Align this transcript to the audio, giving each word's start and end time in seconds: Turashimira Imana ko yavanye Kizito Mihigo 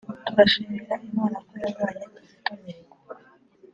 Turashimira 0.25 0.95
Imana 1.07 1.37
ko 1.47 1.53
yavanye 1.63 2.03
Kizito 2.11 2.51
Mihigo 2.61 2.95